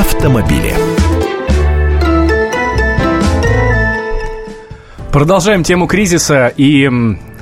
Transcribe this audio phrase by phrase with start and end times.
[0.00, 0.74] автомобили.
[5.12, 6.90] Продолжаем тему кризиса и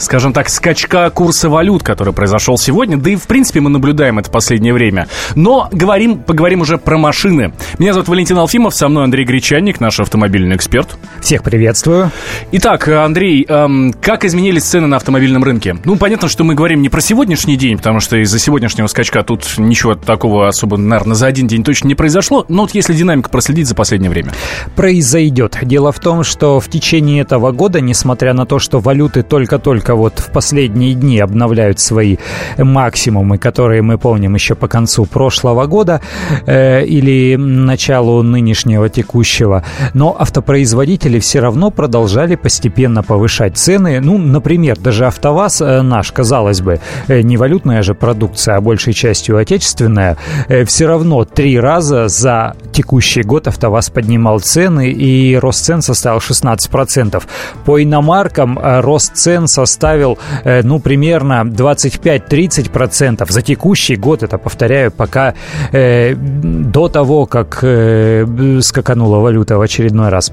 [0.00, 2.96] скажем так, скачка курса валют, который произошел сегодня.
[2.96, 5.06] Да и, в принципе, мы наблюдаем это в последнее время.
[5.34, 7.52] Но говорим, поговорим уже про машины.
[7.78, 10.96] Меня зовут Валентин Алфимов, со мной Андрей Гречанник, наш автомобильный эксперт.
[11.20, 12.10] Всех приветствую.
[12.52, 15.76] Итак, Андрей, эм, как изменились цены на автомобильном рынке?
[15.84, 19.58] Ну, понятно, что мы говорим не про сегодняшний день, потому что из-за сегодняшнего скачка тут
[19.58, 22.46] ничего такого особо, наверное, за один день точно не произошло.
[22.48, 24.32] Но вот если динамика проследить за последнее время.
[24.76, 25.58] Произойдет.
[25.62, 29.96] Дело в том, что в течение этого года, несмотря на то, что валюты только-только только
[29.96, 32.16] вот в последние дни обновляют свои
[32.58, 36.00] максимумы, которые мы помним еще по концу прошлого года
[36.46, 39.64] э, или началу нынешнего текущего.
[39.94, 44.00] Но автопроизводители все равно продолжали постепенно повышать цены.
[44.00, 48.92] Ну, например, даже АвтоВАЗ э, наш, казалось бы, э, не валютная же продукция, а большей
[48.92, 50.16] частью отечественная,
[50.48, 56.18] э, все равно три раза за текущий год АвтоВАЗ поднимал цены, и рост цен составил
[56.18, 57.22] 16%.
[57.64, 64.38] По иномаркам э, рост цен составил составил, э, ну, примерно 25-30% за текущий год, это,
[64.38, 65.34] повторяю, пока
[65.72, 70.32] э, до того, как э, скаканула валюта в очередной раз.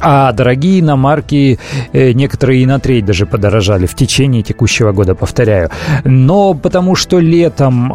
[0.00, 1.58] А дорогие иномарки
[1.92, 5.68] некоторые и на треть даже подорожали в течение текущего года, повторяю.
[6.04, 7.92] Но потому что летом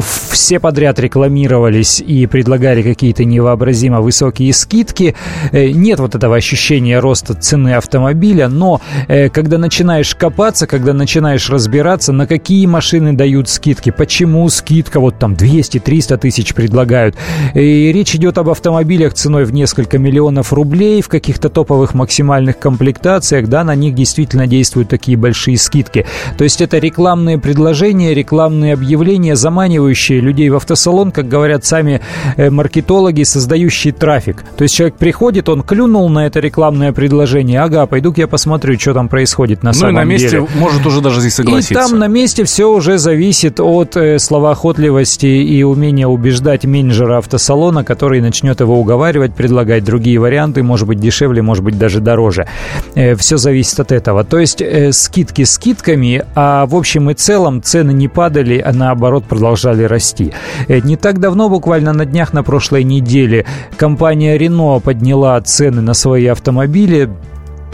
[0.00, 5.14] все подряд рекламировались и предлагали какие-то невообразимо высокие скидки.
[5.52, 11.50] Э, нет вот этого ощущения роста цены автомобиля, но э, когда начинаешь копаться, когда начинаешь
[11.50, 17.16] разбираться, на какие машины дают скидки, почему скидка вот там 200-300 тысяч предлагают.
[17.54, 23.48] И речь идет об автомобилях ценой в несколько миллионов рублей, в каких-то топовых максимальных комплектациях,
[23.48, 26.06] да, на них действительно действуют такие большие скидки.
[26.38, 32.00] То есть это рекламные предложения, рекламные объявления, заманивают заманивающие людей в автосалон, как говорят сами
[32.36, 34.44] э, маркетологи, создающие трафик.
[34.56, 38.94] То есть человек приходит, он клюнул на это рекламное предложение, ага, пойду-ка я посмотрю, что
[38.94, 39.96] там происходит на ну самом деле.
[39.96, 40.46] Ну и на месте деле.
[40.56, 41.74] может уже даже здесь согласиться.
[41.74, 47.84] И там на месте все уже зависит от э, словоохотливости и умения убеждать менеджера автосалона,
[47.84, 52.46] который начнет его уговаривать, предлагать другие варианты, может быть дешевле, может быть даже дороже.
[52.94, 54.24] Э, все зависит от этого.
[54.24, 59.24] То есть э, скидки скидками, а в общем и целом цены не падали, а наоборот
[59.24, 60.32] продолжали продолжали расти.
[60.68, 63.44] Э, не так давно, буквально на днях на прошлой неделе,
[63.76, 67.08] компания Renault подняла цены на свои автомобили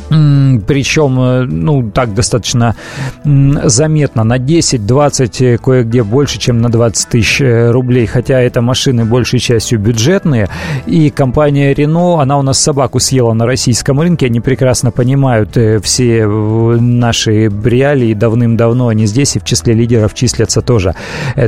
[0.09, 2.77] причем, э, ну, так достаточно
[3.25, 9.05] заметно, на 10-20, э, кое-где больше, чем на 20 тысяч э, рублей, хотя это машины
[9.05, 10.49] большей частью бюджетные,
[10.87, 16.27] и компания Renault, она у нас собаку съела на российском рынке, они прекрасно понимают все
[16.27, 20.95] наши реалии, давным-давно они здесь и в числе лидеров числятся тоже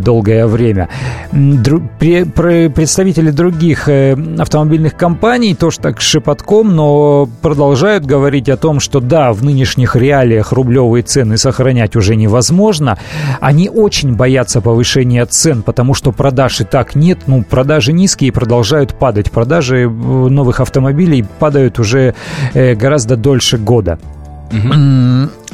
[0.01, 0.89] долгое время.
[1.31, 9.33] Представители других автомобильных компаний тоже так шепотком, но продолжают говорить говорить о том, что да,
[9.33, 12.99] в нынешних реалиях рублевые цены сохранять уже невозможно,
[13.41, 18.33] они очень боятся повышения цен, потому что продаж и так нет, ну, продажи низкие и
[18.33, 19.31] продолжают падать.
[19.31, 22.15] Продажи э, новых автомобилей падают уже
[22.55, 23.99] э, гораздо дольше года.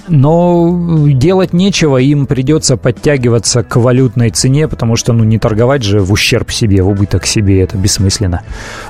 [0.09, 6.01] Но делать нечего, им придется подтягиваться к валютной цене, потому что ну, не торговать же
[6.01, 8.43] в ущерб себе, в убыток себе, это бессмысленно.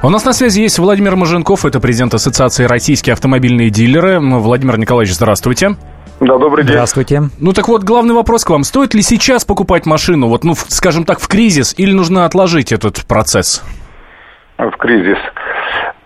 [0.02, 4.18] У нас на связи есть Владимир Маженков, это президент Ассоциации «Российские автомобильные дилеры».
[4.20, 5.76] Владимир Николаевич, здравствуйте.
[6.20, 6.74] Да, добрый день.
[6.74, 7.28] Здравствуйте.
[7.38, 8.64] Ну так вот, главный вопрос к вам.
[8.64, 13.04] Стоит ли сейчас покупать машину, вот, ну, скажем так, в кризис, или нужно отложить этот
[13.04, 13.62] процесс?
[14.70, 15.18] В кризис.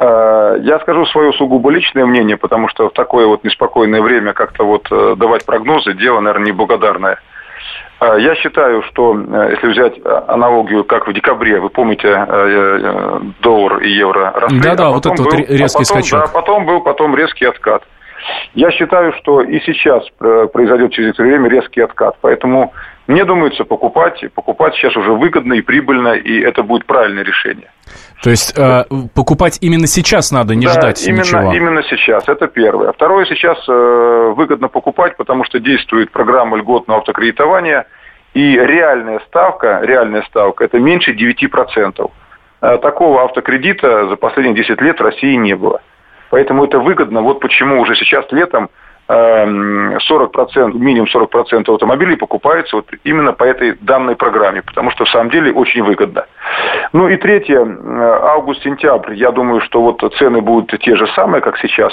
[0.00, 4.64] Э, я скажу свое сугубо личное мнение, потому что в такое вот неспокойное время как-то
[4.64, 7.19] вот э, давать прогнозы, дело, наверное, неблагодарное.
[8.00, 9.19] Э, я считаю, что
[9.50, 9.94] если взять
[10.28, 12.08] аналогию, как в декабре, вы помните,
[13.41, 14.60] доллар и евро росли.
[14.60, 16.20] Да-да, а вот этот был, вот резкий а потом, скачок.
[16.20, 17.82] Да, потом был потом резкий откат.
[18.54, 20.04] Я считаю, что и сейчас
[20.52, 22.16] произойдет через это время резкий откат.
[22.20, 22.72] Поэтому
[23.06, 27.70] мне думается, покупать, покупать сейчас уже выгодно и прибыльно, и это будет правильное решение.
[28.23, 31.52] То есть э, покупать именно сейчас надо, не да, ждать именно, ничего?
[31.52, 32.93] именно сейчас, это первое.
[32.93, 37.87] Второе, сейчас э, выгодно покупать, потому что действует программа льготного автокредитования,
[38.35, 42.11] и реальная ставка, реальная ставка, это меньше 9%.
[42.61, 45.81] Э, такого автокредита за последние 10 лет в России не было.
[46.31, 47.23] Поэтому это выгодно.
[47.23, 48.69] Вот почему уже сейчас летом
[49.08, 55.31] 40%, минимум 40% автомобилей покупается вот именно по этой данной программе, потому что в самом
[55.31, 56.26] деле очень выгодно.
[56.93, 61.93] Ну и третье, август-сентябрь, я думаю, что вот цены будут те же самые, как сейчас,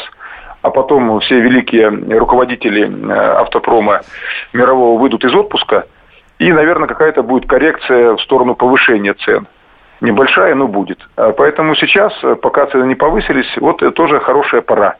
[0.62, 4.01] а потом все великие руководители автопрома
[4.53, 5.86] мирового выйдут из отпуска,
[6.39, 9.47] и, наверное, какая-то будет коррекция в сторону повышения цен.
[10.01, 11.00] Небольшая, но будет.
[11.15, 14.95] А поэтому сейчас, пока цены не повысились, вот тоже хорошая пора.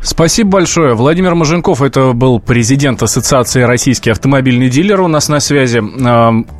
[0.00, 0.94] Спасибо большое.
[0.94, 5.80] Владимир Маженков, это был президент Ассоциации российских автомобильных дилеров у нас на связи.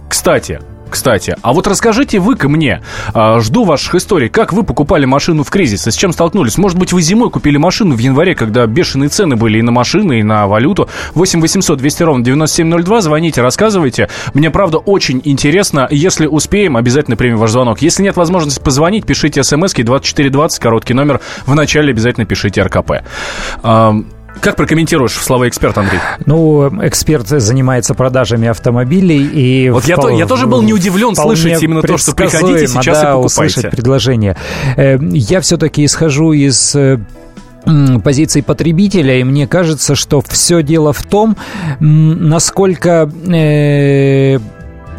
[0.09, 0.61] Кстати,
[0.93, 1.35] кстати.
[1.43, 2.83] А вот расскажите вы-ка мне,
[3.15, 6.59] а, жду ваших историй, как вы покупали машину в кризис, с чем столкнулись?
[6.59, 10.21] Может быть, вы зимой купили машину в январе, когда бешеные цены были и на машины,
[10.21, 10.89] и на валюту?
[11.15, 14.09] 8 800 200 ровно 9702, звоните, рассказывайте.
[14.35, 15.89] Мне, правда, очень интересно.
[15.91, 17.83] Если успеем, обязательно примем ваш звонок.
[17.83, 21.21] Если нет возможности позвонить, пишите смски 2420, короткий номер.
[21.47, 23.03] Вначале обязательно пишите РКП.
[24.41, 26.01] Как прокомментируешь слова эксперта, Андрей?
[26.27, 29.71] Ну, эксперт занимается продажами автомобилей и...
[29.71, 33.11] Вот я, то, я тоже был не удивлен слышать именно то, что приходите сейчас да,
[33.11, 33.27] и покупайте.
[33.27, 34.37] услышать предложение.
[34.77, 36.99] Э, я все-таки исхожу из э,
[38.03, 41.37] позиции потребителя, и мне кажется, что все дело в том,
[41.81, 44.39] насколько э,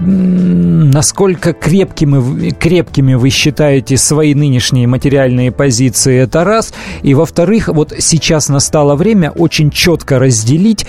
[0.04, 6.74] насколько крепкими, крепкими вы считаете свои нынешние материальные позиции, это раз.
[7.02, 10.86] И во-вторых, вот сейчас настало время очень четко разделить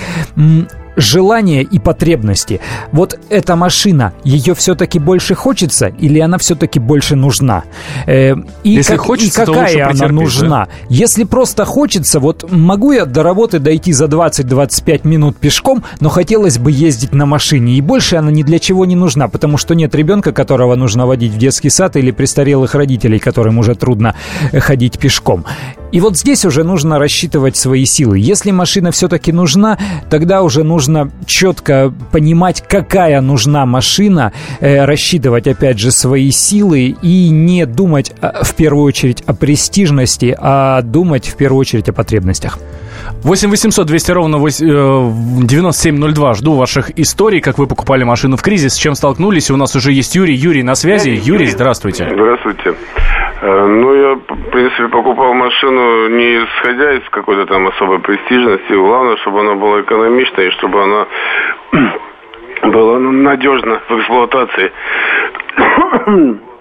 [0.96, 2.60] желания и потребности.
[2.92, 7.64] Вот эта машина, ее все-таки больше хочется или она все-таки больше нужна?
[8.06, 10.66] Э, и, Если как, хочется, и какая она нужна?
[10.66, 10.68] Да?
[10.88, 16.58] Если просто хочется, вот могу я до работы дойти за 20-25 минут пешком, но хотелось
[16.58, 19.94] бы ездить на машине, и больше она ни для чего не нужна, потому что нет
[19.94, 24.14] ребенка, которого нужно водить в детский сад, или престарелых родителей, которым уже трудно
[24.52, 25.44] э, ходить пешком.
[25.94, 28.18] И вот здесь уже нужно рассчитывать свои силы.
[28.18, 29.78] Если машина все-таки нужна,
[30.10, 37.28] тогда уже нужно четко понимать, какая нужна машина, э, рассчитывать, опять же, свои силы и
[37.28, 42.58] не думать а, в первую очередь о престижности, а думать в первую очередь о потребностях.
[43.22, 46.30] 8 800 200 ровно 9702.
[46.30, 49.50] Э, Жду ваших историй, как вы покупали машину в кризис, с чем столкнулись.
[49.50, 50.34] У нас уже есть Юрий.
[50.34, 51.10] Юрий на связи.
[51.22, 52.08] Юрий, здравствуйте.
[52.10, 52.74] Здравствуйте.
[53.40, 58.72] Э, ну, я, в принципе, покупал машину не исходя из какой-то там особой престижности.
[58.74, 61.06] Главное, чтобы она была экономичной и чтобы она
[62.72, 64.72] была надежна в эксплуатации.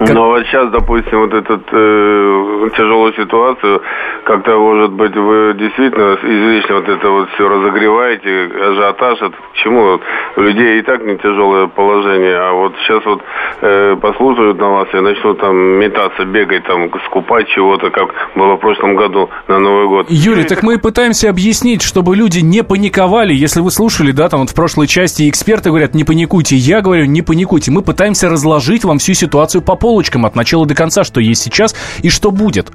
[0.00, 0.14] Как...
[0.14, 3.82] Но вот сейчас, допустим, вот эту э, тяжелую ситуацию,
[4.24, 10.00] как-то, может быть, вы действительно излишне вот это вот все разогреваете, ажиотаж, это к чему?
[10.36, 13.20] У людей и так не тяжелое положение, а вот сейчас вот
[13.60, 18.58] э, послушают на вас и начнут там метаться, бегать, там, скупать чего-то, как было в
[18.60, 20.06] прошлом году на Новый год.
[20.08, 23.34] Юрий, так мы пытаемся объяснить, чтобы люди не паниковали.
[23.34, 26.56] Если вы слушали, да, там вот в прошлой части эксперты говорят, не паникуйте.
[26.56, 27.70] Я говорю, не паникуйте.
[27.70, 31.42] Мы пытаемся разложить вам всю ситуацию по полу полочкам от начала до конца, что есть
[31.42, 32.70] сейчас и что будет.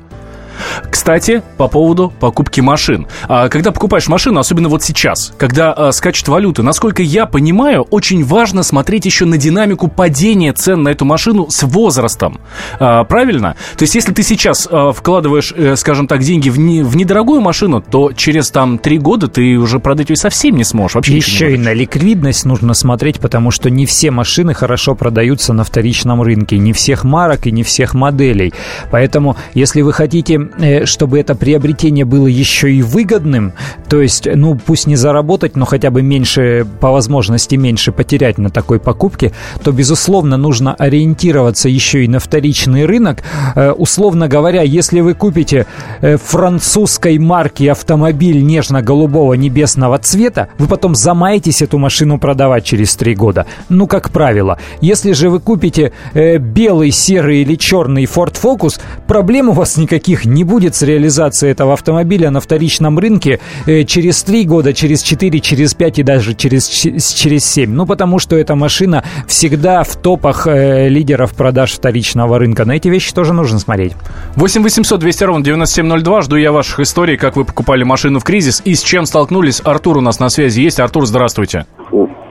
[0.89, 3.07] Кстати, по поводу покупки машин.
[3.27, 8.23] А, когда покупаешь машину, особенно вот сейчас, когда а, скачет валюта, насколько я понимаю, очень
[8.23, 12.39] важно смотреть еще на динамику падения цен на эту машину с возрастом.
[12.79, 13.55] А, правильно?
[13.77, 17.81] То есть, если ты сейчас вкладываешь, э, скажем так, деньги в, не, в недорогую машину,
[17.81, 20.95] то через там три года ты уже продать ее совсем не сможешь.
[20.95, 25.63] Вообще еще и на ликвидность нужно смотреть, потому что не все машины хорошо продаются на
[25.63, 28.53] вторичном рынке, не всех марок и не всех моделей.
[28.91, 33.53] Поэтому, если вы хотите Э, чтобы это приобретение было еще и выгодным,
[33.89, 38.49] то есть, ну, пусть не заработать, но хотя бы меньше, по возможности меньше потерять на
[38.49, 39.31] такой покупке,
[39.63, 43.23] то, безусловно, нужно ориентироваться еще и на вторичный рынок.
[43.55, 45.67] Э, условно говоря, если вы купите
[46.01, 53.15] э, французской марки автомобиль нежно-голубого небесного цвета, вы потом замаетесь эту машину продавать через три
[53.15, 53.45] года.
[53.69, 54.57] Ну, как правило.
[54.81, 60.43] Если же вы купите белый, серый или черный Ford Focus, проблем у вас никаких не
[60.43, 65.73] будет с реализацией этого автомобиля на вторичном рынке э, через 3 года, через 4, через
[65.73, 67.71] 5 и даже через, через 7.
[67.71, 72.65] Ну, потому что эта машина всегда в топах э, лидеров продаж вторичного рынка.
[72.65, 73.93] На эти вещи тоже нужно смотреть.
[74.35, 76.21] 8 800 200 ровно 9702.
[76.21, 79.61] Жду я ваших историй, как вы покупали машину в кризис и с чем столкнулись.
[79.63, 80.79] Артур у нас на связи есть.
[80.79, 81.65] Артур, здравствуйте.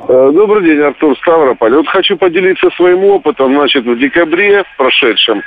[0.07, 1.75] Э, добрый день, Артур Ставрополь.
[1.75, 3.55] Вот хочу поделиться своим опытом.
[3.55, 5.43] Значит, в декабре прошедшем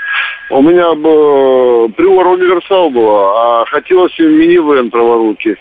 [0.50, 5.58] у меня был Приора Универсал была, а хотелось минивэн праворуки.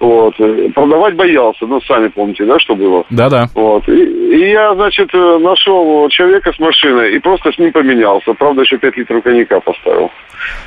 [0.00, 0.34] Вот.
[0.74, 3.04] Продавать боялся, ну, сами помните, да, что было?
[3.10, 3.46] Да-да.
[3.54, 3.88] Вот.
[3.88, 8.34] И, и я, значит, нашел человека с машиной и просто с ним поменялся.
[8.34, 10.10] Правда, еще 5 литров коньяка поставил.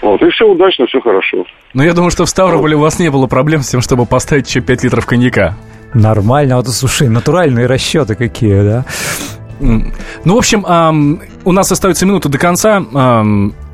[0.02, 0.22] Вот.
[0.22, 1.46] И все удачно, все хорошо.
[1.74, 2.82] Но я думаю, что в Ставрополе вот.
[2.82, 5.56] у вас не было проблем с тем, чтобы поставить еще 5 литров коньяка.
[5.96, 6.58] Нормально.
[6.58, 8.86] Вот, слушай, натуральные расчеты какие, да?
[9.60, 12.84] Ну, в общем, у нас остается минута до конца.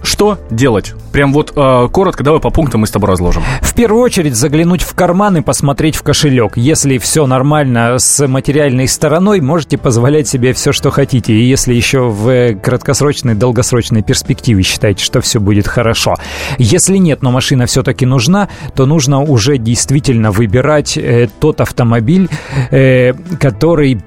[0.03, 0.93] Что делать?
[1.11, 3.43] Прям вот э, коротко, давай по пунктам мы с тобой разложим.
[3.61, 6.57] В первую очередь заглянуть в карман и посмотреть в кошелек.
[6.57, 11.33] Если все нормально с материальной стороной, можете позволять себе все, что хотите.
[11.33, 16.15] И если еще в краткосрочной, долгосрочной перспективе считаете, что все будет хорошо.
[16.57, 22.29] Если нет, но машина все-таки нужна, то нужно уже действительно выбирать э, тот автомобиль,
[22.71, 24.01] э, который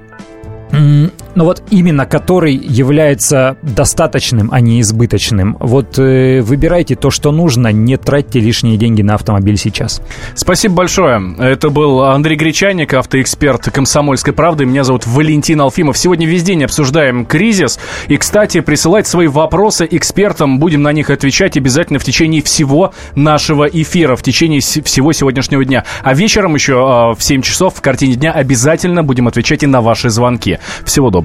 [1.35, 5.57] ну вот именно который является достаточным, а не избыточным.
[5.59, 10.01] Вот э, выбирайте то, что нужно, не тратьте лишние деньги на автомобиль сейчас.
[10.33, 11.35] Спасибо большое.
[11.37, 14.65] Это был Андрей Гречаник, автоэксперт «Комсомольской правды».
[14.65, 15.97] Меня зовут Валентин Алфимов.
[15.97, 17.79] Сегодня весь день обсуждаем кризис.
[18.07, 20.59] И, кстати, присылать свои вопросы экспертам.
[20.59, 25.83] Будем на них отвечать обязательно в течение всего нашего эфира, в течение всего сегодняшнего дня.
[26.01, 29.81] А вечером еще э, в 7 часов в картине дня обязательно будем отвечать и на
[29.81, 30.59] ваши звонки.
[30.85, 31.24] Всего доброго